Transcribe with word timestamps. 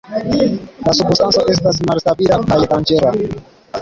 La 0.87 0.95
substanco 0.99 1.45
estas 1.57 1.81
malstabila 1.91 2.41
kaj 2.49 2.59
danĝera. 2.73 3.13